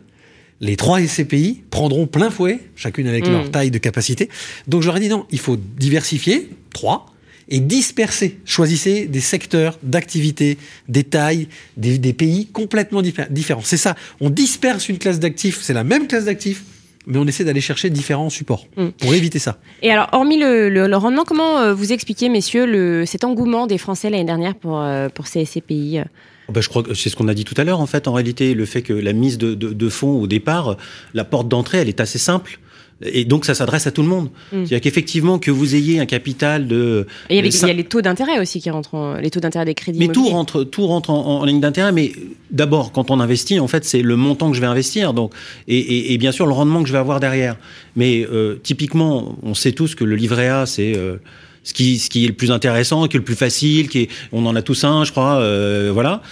[0.60, 3.32] les trois SCPI prendront plein fouet, chacune avec Mm.
[3.32, 4.28] leur taille de capacité.
[4.68, 7.06] Donc j'aurais dit non, il faut diversifier, trois,
[7.48, 8.38] et dispersez.
[8.44, 11.48] Choisissez des secteurs d'activité, des tailles,
[11.78, 13.62] des, des pays complètement diffé- différents.
[13.64, 13.96] C'est ça.
[14.20, 15.60] On disperse une classe d'actifs.
[15.62, 16.62] C'est la même classe d'actifs,
[17.06, 18.88] mais on essaie d'aller chercher différents supports Mm.
[18.98, 19.58] pour éviter ça.
[19.82, 23.66] Et alors, hormis le, le- le rendement, comment euh, vous expliquez, messieurs, le, cet engouement
[23.66, 26.04] des Français l'année dernière pour, euh, pour ces SCPI euh
[26.52, 28.12] Ben, je crois que c'est ce qu'on a dit tout à l'heure, en fait, en
[28.12, 30.76] réalité, le fait que la mise de, de, de fonds au départ,
[31.14, 32.58] la porte d'entrée, elle est assez simple.
[33.02, 34.30] Et donc, ça s'adresse à tout le monde.
[34.52, 34.64] Mm.
[34.64, 37.06] C'est-à-dire qu'effectivement, que vous ayez un capital de...
[37.28, 39.74] Et il y, a les taux d'intérêt aussi qui rentrent, en- les taux d'intérêt des
[39.74, 41.92] crédits Mais tout rentre, tout rentre en, en ligne d'intérêt.
[41.92, 42.12] Mais
[42.50, 45.32] d'abord, quand on investit, en fait, c'est le montant que je vais investir, donc
[45.68, 47.56] et, et, et bien sûr le rendement que je vais avoir derrière.
[47.96, 51.16] Mais euh, typiquement, on sait tous que le livret A, c'est euh,
[51.64, 54.08] ce qui, ce qui est le plus intéressant, qui est le plus facile, qui est,
[54.32, 56.22] on en a tous un, je crois, euh, voilà.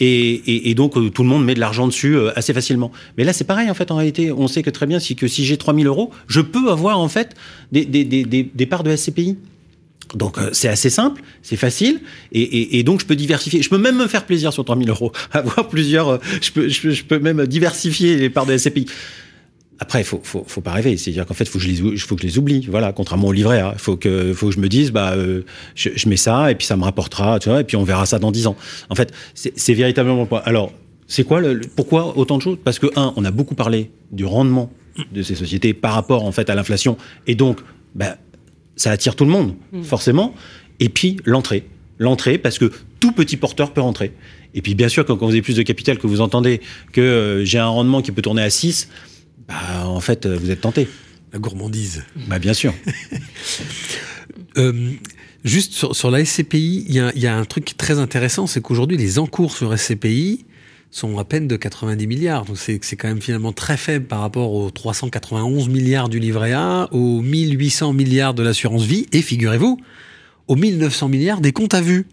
[0.00, 2.90] Et, et, et donc euh, tout le monde met de l'argent dessus euh, assez facilement.
[3.16, 4.32] Mais là c'est pareil en fait en réalité.
[4.32, 7.08] On sait que très bien si que si j'ai 3000 euros, je peux avoir en
[7.08, 7.34] fait
[7.70, 9.36] des, des, des, des, parts de SCPI.
[10.14, 12.00] Donc euh, c'est assez simple, c'est facile,
[12.32, 13.62] et, et, et donc je peux diversifier.
[13.62, 16.08] Je peux même me faire plaisir sur 3000 euros, avoir plusieurs.
[16.08, 18.86] euh, je peux, je je peux même diversifier les parts de SCPI.
[19.80, 20.96] Après, il faut, faut, faut pas rêver.
[20.96, 22.66] C'est-à-dire qu'en fait, faut que je les, ou- faut que je les oublie.
[22.70, 25.42] Voilà, contrairement au livret il faut que, faut que je me dise, bah, euh,
[25.74, 28.06] je, je mets ça et puis ça me rapportera, tu vois, et puis on verra
[28.06, 28.56] ça dans 10 ans.
[28.88, 30.28] En fait, c'est véritablement.
[30.44, 30.72] Alors,
[31.08, 32.58] c'est quoi le, le- pourquoi autant de choses?
[32.62, 34.70] Parce que un, on a beaucoup parlé du rendement
[35.12, 37.58] de ces sociétés par rapport en fait à l'inflation, et donc,
[37.96, 38.16] bah,
[38.76, 40.34] ça attire tout le monde, forcément.
[40.80, 41.64] Et puis l'entrée,
[41.98, 44.12] l'entrée, parce que tout petit porteur peut rentrer.
[44.54, 46.60] Et puis bien sûr, quand, quand vous avez plus de capital, que vous entendez
[46.92, 48.88] que euh, j'ai un rendement qui peut tourner à 6,
[49.48, 50.88] bah, en fait, euh, vous êtes tenté.
[51.32, 52.04] La gourmandise.
[52.28, 52.74] Bah, bien sûr.
[54.56, 54.92] Euh,
[55.44, 57.76] juste sur, sur la SCPI, il y a, il y a un truc qui est
[57.76, 60.44] très intéressant, c'est qu'aujourd'hui, les encours sur SCPI
[60.94, 62.44] sont à peine de 90 milliards.
[62.44, 66.52] Donc c'est c'est quand même finalement très faible par rapport aux 391 milliards du livret
[66.52, 69.78] A, aux 1800 milliards de l'assurance vie, et figurez-vous,
[70.46, 72.06] aux 1900 milliards des comptes à vue.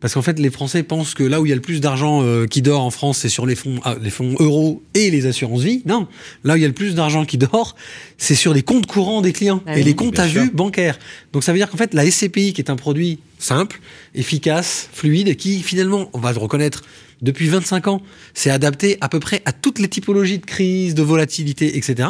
[0.00, 2.22] Parce qu'en fait, les Français pensent que là où il y a le plus d'argent
[2.22, 5.26] euh, qui dort en France, c'est sur les fonds, ah, les fonds euros et les
[5.26, 5.82] assurances vie.
[5.84, 6.08] Non,
[6.42, 7.76] là où il y a le plus d'argent qui dort,
[8.16, 10.42] c'est sur les comptes courants des clients Ah et les comptes Bien à sûr.
[10.42, 10.98] vue bancaires.
[11.32, 13.80] Donc ça veut dire qu'en fait, la SCPI, qui est un produit simple,
[14.14, 16.82] efficace, fluide, et qui finalement, on va le reconnaître,
[17.20, 21.02] depuis 25 ans, s'est adapté à peu près à toutes les typologies de crise, de
[21.02, 22.08] volatilité, etc.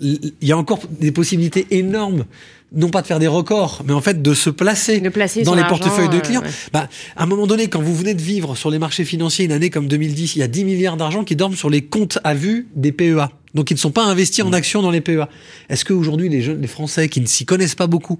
[0.00, 2.26] Il y a encore des possibilités énormes,
[2.72, 5.54] non pas de faire des records, mais en fait de se placer De placer dans
[5.54, 6.42] les portefeuilles de euh, clients.
[6.42, 6.50] ouais.
[6.72, 9.52] Bah, à un moment donné, quand vous venez de vivre sur les marchés financiers une
[9.52, 12.34] année comme 2010, il y a 10 milliards d'argent qui dorment sur les comptes à
[12.34, 13.28] vue des PEA.
[13.54, 15.28] Donc, ils ne sont pas investis en actions dans les PEA.
[15.70, 18.18] Est-ce qu'aujourd'hui, les jeunes, les Français qui ne s'y connaissent pas beaucoup,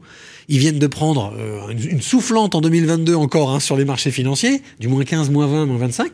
[0.48, 4.11] ils viennent de prendre euh, une, une soufflante en 2022 encore hein, sur les marchés
[4.11, 6.12] financiers, du moins 15, moins 20, moins 25,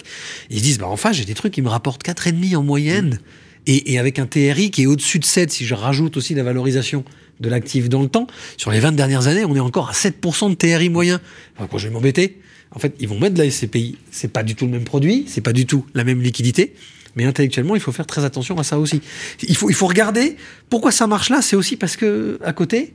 [0.51, 3.21] ils se disent, bah, enfin, j'ai des trucs qui me rapportent 4,5 en moyenne.
[3.69, 6.43] Et, et avec un TRI qui est au-dessus de 7, si je rajoute aussi la
[6.43, 7.05] valorisation
[7.41, 10.51] de l'actif dans le temps, sur les 20 dernières années, on est encore à 7%
[10.51, 11.21] de TRI moyen.
[11.59, 12.39] Enfin, je vais m'embêter.
[12.75, 13.99] En fait, ils vont mettre de la SCPI.
[14.11, 16.75] C'est pas du tout le même produit, c'est pas du tout la même liquidité.
[17.15, 19.03] Mais intellectuellement, il faut faire très attention à ça aussi.
[19.47, 20.37] Il faut, il faut regarder
[20.71, 21.43] pourquoi ça marche là.
[21.43, 22.95] C'est aussi parce que, à côté,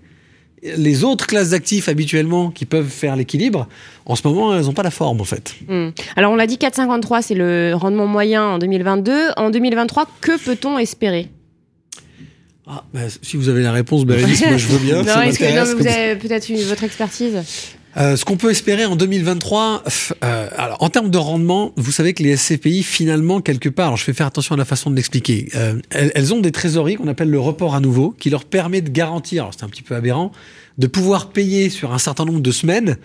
[0.63, 3.67] les autres classes d'actifs habituellement qui peuvent faire l'équilibre,
[4.05, 5.55] en ce moment, elles n'ont pas la forme en fait.
[5.67, 5.89] Hmm.
[6.15, 9.29] Alors, on l'a dit, 4,53, c'est le rendement moyen en 2022.
[9.37, 11.29] En 2023, que peut-on espérer?
[12.67, 15.03] Ah, bah, si vous avez la réponse, Bérénice, moi je veux bien.
[15.03, 17.43] Non, est-ce que non, comme vous avez peut-être eu votre expertise
[17.95, 21.91] Euh, ce qu'on peut espérer en 2023, pff, euh, alors en termes de rendement, vous
[21.91, 24.91] savez que les SCPI, finalement, quelque part, alors je vais faire attention à la façon
[24.91, 28.29] de l'expliquer, euh, elles, elles ont des trésoreries qu'on appelle le report à nouveau, qui
[28.29, 30.31] leur permet de garantir, alors c'est un petit peu aberrant,
[30.77, 32.97] de pouvoir payer sur un certain nombre de semaines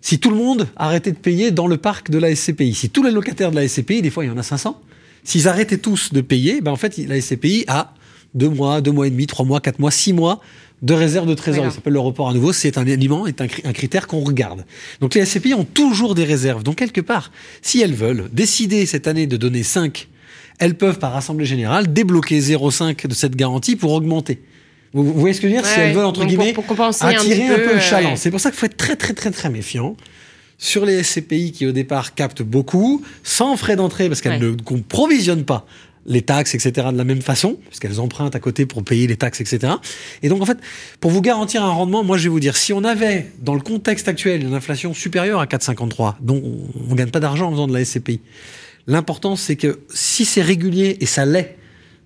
[0.00, 2.74] si tout le monde arrêtait de payer dans le parc de la SCPI.
[2.74, 4.80] Si tous les locataires de la SCPI, des fois il y en a 500,
[5.24, 7.94] s'ils arrêtaient tous de payer, ben en fait la SCPI a
[8.34, 10.40] deux mois, deux mois et demi, trois mois, quatre mois, six mois
[10.82, 11.62] de réserve de trésorerie.
[11.66, 11.72] D'accord.
[11.72, 12.52] Ça s'appelle le report à nouveau.
[12.52, 14.64] C'est un élément, est un, cri- un critère qu'on regarde.
[15.00, 16.62] Donc les SCPI ont toujours des réserves.
[16.62, 20.08] Donc quelque part, si elles veulent décider cette année de donner 5,
[20.58, 24.40] elles peuvent par assemblée générale débloquer 0,5 de cette garantie pour augmenter.
[24.94, 25.66] Vous, vous voyez ce que je veux dire?
[25.68, 27.76] Si Ouais, elles veulent, entre pour- guillemets, pour compenser un attirer un peu, peu, le
[27.76, 28.10] euh, chaland.
[28.10, 28.16] ouais.
[28.16, 29.96] C'est pour ça qu'il faut être très très très très méfiant
[30.58, 34.50] sur les SCPI qui au départ captent beaucoup, sans frais d'entrée, parce qu'elles Ouais.
[34.50, 35.66] ne qu'on provisionnent pas
[36.06, 39.40] les taxes, etc., de la même façon, puisqu'elles empruntent à côté pour payer les taxes,
[39.40, 39.74] etc.
[40.22, 40.58] Et donc, en fait,
[41.00, 43.60] pour vous garantir un rendement, moi, je vais vous dire, si on avait, dans le
[43.60, 47.66] contexte actuel, une inflation supérieure à 4,53, dont on ne gagne pas d'argent en faisant
[47.66, 48.20] de la SCPI,
[48.86, 51.56] l'important, c'est que si c'est régulier, et ça l'est,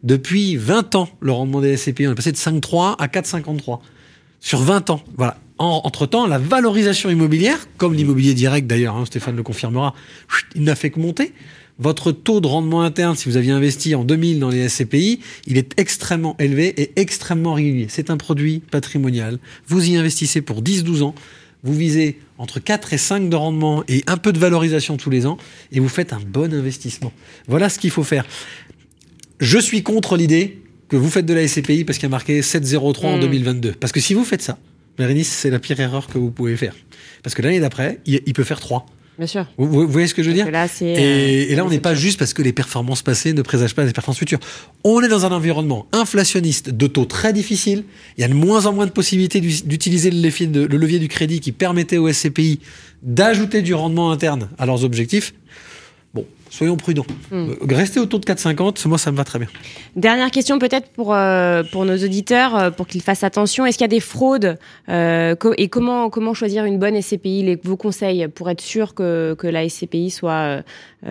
[0.03, 3.79] depuis 20 ans, le rendement des SCPI, on est passé de 5,3 à 4,53
[4.41, 5.01] sur 20 ans.
[5.17, 5.39] Voilà.
[5.57, 9.95] En- entre-temps, la valorisation immobilière, comme l'immobilier direct d'ailleurs, hein, Stéphane le confirmera,
[10.57, 11.33] il n'a fait que monter.
[11.79, 15.59] Votre taux de rendement interne, si vous aviez investi en 2000 dans les SCPI, il
[15.59, 17.87] est extrêmement élevé et extrêmement régulier.
[17.89, 19.39] C'est un produit patrimonial.
[19.67, 21.15] Vous y investissez pour 10-12 ans.
[21.65, 25.25] vous visez entre 4 et 5 de rendement et un peu de valorisation tous les
[25.27, 25.39] ans,
[25.73, 27.11] et vous faites un bon investissement.
[27.49, 28.27] Voilà ce qu'il faut faire.
[29.41, 32.41] Je suis contre l'idée que vous faites de la SCPI parce qu'il y a marqué
[32.43, 33.21] 7,03 en Mm.
[33.21, 33.73] 2022.
[33.73, 34.59] Parce que si vous faites ça,
[34.99, 36.75] Bérénice, c'est la pire erreur que vous pouvez faire.
[37.23, 38.87] Parce que l'année d'après, il peut faire 3.
[39.17, 39.47] Bien sûr.
[39.59, 41.95] Vous, voyez ce que je veux dire là, et, euh, et là, on n'est pas
[41.95, 44.41] juste parce que les performances passées ne présagent pas des performances futures.
[44.83, 47.85] On est dans un environnement inflationniste de taux très difficile.
[48.19, 51.07] Il y a de moins en moins de possibilités d'u- d'utiliser le le levier du
[51.09, 52.59] crédit qui permettait aux SCPI
[53.03, 55.33] d'ajouter du rendement interne à leurs objectifs.
[56.13, 56.25] Bon,
[56.57, 57.07] soyons prudents.
[57.31, 57.51] Hmm.
[57.51, 59.49] Euh, Rester autour de 4,50, moi, ça me va très bien.
[59.97, 63.67] Dernière question peut-être pour, euh, pour nos auditeurs, euh, pour qu'ils fassent attention.
[63.67, 64.57] Est-ce qu'il y a des fraudes
[64.89, 68.95] euh, co- Et comment, comment choisir une bonne SCPI les, Vos conseils pour être sûr
[68.95, 70.33] que, que la SCPI soit...
[70.33, 70.63] euh,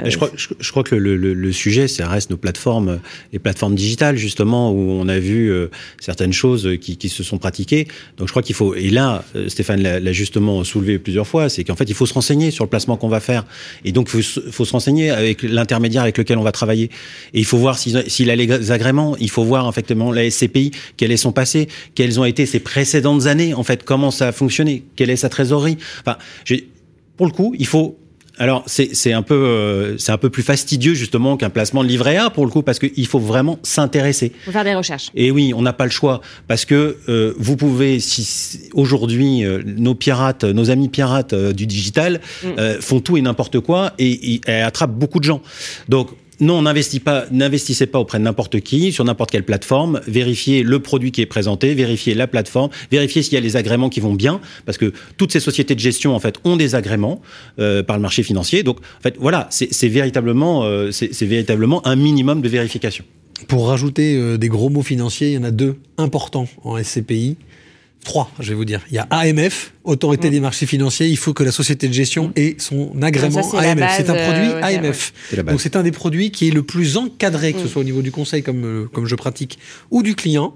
[0.05, 2.99] Je crois, je, je crois que le, le- le sujet, ça reste nos plateformes,
[3.31, 5.67] les plateformes digitales justement, où on a vu euh,
[5.99, 7.87] certaines choses qui, qui se sont pratiquées.
[8.17, 11.63] Donc je crois qu'il faut, et là, Stéphane l'a l'a justement soulevé plusieurs fois, c'est
[11.63, 13.45] qu'en fait, il faut se renseigner sur le placement qu'on va faire.
[13.85, 16.91] Et donc, il faut, se- faut se renseigner avec l'intermédiaire avec lequel on va travailler.
[17.33, 21.11] Et il faut voir s'il a les agréments, il faut voir effectivement la SCPI, quel
[21.11, 24.83] est son passé, quelles ont été ses précédentes années, en fait, comment ça a fonctionné,
[24.95, 25.77] quelle est sa trésorerie.
[26.01, 26.17] Enfin,
[27.17, 27.97] pour le coup, il faut
[28.43, 32.17] alors c'est un peu euh, c'est un peu plus fastidieux justement qu'un placement de livret
[32.17, 34.33] A pour le coup parce qu'il faut vraiment s'intéresser.
[34.45, 35.11] faut faire des recherches.
[35.15, 39.61] Et oui, on n'a pas le choix parce que euh, vous pouvez si aujourd'hui euh,
[39.65, 42.81] nos pirates, nos amis pirates du digital Mm.
[42.81, 45.41] font tout et n'importe quoi et, et, et attrapent beaucoup de gens.
[45.87, 50.01] Donc non, n'investissez pas, n'investissez pas auprès de n'importe qui, sur n'importe quelle plateforme.
[50.07, 53.89] Vérifiez le produit qui est présenté, vérifiez la plateforme, vérifiez s'il y a les agréments
[53.89, 57.21] qui vont bien, parce que toutes ces sociétés de gestion en fait ont des agréments
[57.59, 58.63] euh, par le marché financier.
[58.63, 60.91] Donc en fait voilà, c'est véritablement, euh,
[61.21, 63.05] véritablement un minimum de vérification.
[63.47, 67.37] Pour rajouter euh, des gros mots financiers, il y en a deux importants en SCPI.
[68.03, 68.81] Trois, je vais vous dire.
[68.91, 71.07] Il y a AMF, Autorité des marchés financiers.
[71.07, 73.91] Il faut que la société de gestion ait son agrément Ça, AMF.
[73.95, 75.13] C'est un produit euh, ouais, AMF.
[75.47, 77.67] Donc c'est un des produits qui est le plus encadré, que ce Mm.
[77.69, 79.57] soit au niveau du conseil comme, euh, comme je pratique
[79.89, 80.53] ou du client.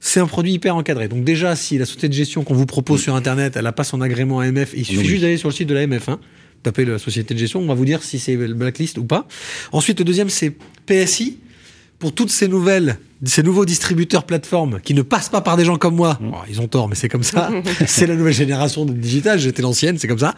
[0.00, 1.08] C'est un produit hyper encadré.
[1.08, 3.84] Donc déjà, si la société de gestion qu'on vous propose sur Internet, elle n'a pas
[3.84, 5.04] son agrément AMF, il suffit Oui.
[5.04, 6.08] juste d'aller sur le site de l'AMF.
[6.08, 6.20] Hein,
[6.62, 9.26] tapez la société de gestion, on va vous dire si c'est le blacklist ou pas.
[9.72, 10.52] Ensuite, le deuxième, c'est
[10.86, 11.38] PSI.
[11.98, 15.76] Pour toutes ces nouvelles, ces nouveaux distributeurs plateformes qui ne passent pas par des gens
[15.76, 16.30] comme moi, Mm.
[16.32, 17.50] Oh, ils ont tort, mais c'est comme ça.
[17.86, 19.38] c'est la nouvelle génération de digital.
[19.38, 20.34] J'étais l'ancienne, c'est comme ça.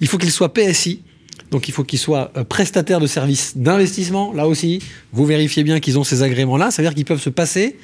[0.00, 1.02] Il faut qu'ils soient PSI.
[1.50, 4.32] Donc il faut qu'ils soient euh, prestataires de services d'investissement.
[4.32, 4.80] Là aussi,
[5.12, 6.70] vous vérifiez bien qu'ils ont ces agréments-là.
[6.70, 7.76] Ça veut dire qu'ils peuvent se passer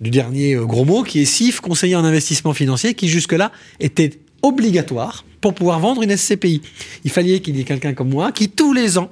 [0.00, 4.18] du dernier euh, gros mot qui est CIF, conseiller en investissement financier, qui jusque-là était
[4.42, 6.62] obligatoire pour pouvoir vendre une SCPI.
[7.04, 9.08] Il fallait qu'il y ait quelqu'un comme moi qui tous les ans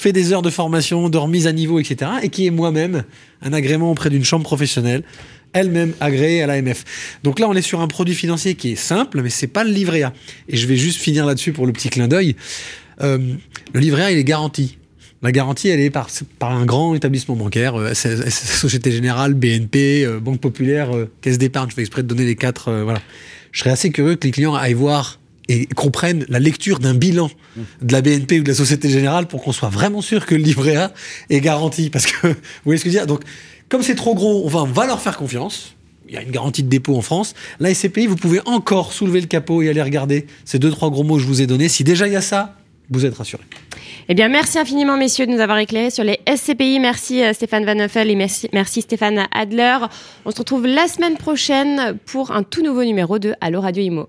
[0.00, 2.10] fait des heures de formation, de remise à niveau, etc.
[2.22, 3.04] et qui est moi-même
[3.42, 5.02] un agrément auprès d'une chambre professionnelle,
[5.52, 7.18] elle-même agréée à l'AMF.
[7.22, 9.70] Donc là, on est sur un produit financier qui est simple, mais c'est pas le
[9.70, 10.12] livret A.
[10.48, 12.34] Et je vais juste finir là-dessus pour le petit clin d'œil.
[13.02, 13.18] Euh,
[13.74, 14.78] le livret A, il est garanti.
[15.22, 16.08] La garantie, elle est par,
[16.40, 21.68] un grand établissement bancaire, euh, Société Générale, BNP, euh, Banque Populaire, Caisse d'épargne.
[21.68, 22.72] Je fais exprès de donner les quatre.
[22.84, 23.02] voilà.
[23.52, 25.19] Je serais assez curieux que les clients aillent voir
[25.50, 27.28] et comprennent la lecture d'un bilan
[27.82, 30.42] de la BNP ou de la Société Générale pour qu'on soit vraiment sûr que le
[30.42, 30.92] livret A
[31.28, 31.90] est garanti.
[31.90, 32.34] Parce que, vous
[32.64, 33.06] voyez ce que je veux dire?
[33.08, 33.22] Donc,
[33.68, 35.74] comme c'est trop gros, on va, on va leur faire confiance.
[36.08, 37.34] Il y a une garantie de dépôt en France.
[37.58, 41.02] La SCPI, vous pouvez encore soulever le capot et aller regarder ces deux, trois gros
[41.02, 41.68] mots que je vous ai donnés.
[41.68, 42.56] Si déjà il y a ça,
[42.88, 43.44] vous êtes rassurés.
[44.08, 46.78] Eh bien, merci infiniment, messieurs, de nous avoir éclairés sur les SCPI.
[46.80, 49.78] Merci euh, Stéphane Van Nuffel et merci, merci Stéphane Adler.
[50.24, 54.08] On se retrouve la semaine prochaine pour un tout nouveau numéro de Allo Radio Imo.